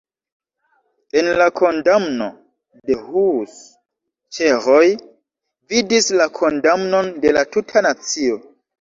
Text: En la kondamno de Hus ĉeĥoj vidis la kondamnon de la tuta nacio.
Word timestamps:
En 1.19 1.29
la 1.41 1.45
kondamno 1.59 2.31
de 2.91 2.97
Hus 3.03 3.55
ĉeĥoj 4.39 4.83
vidis 5.77 6.13
la 6.19 6.31
kondamnon 6.43 7.17
de 7.27 7.39
la 7.41 7.49
tuta 7.57 7.89
nacio. 7.93 8.45